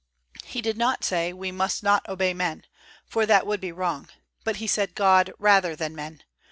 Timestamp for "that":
3.27-3.45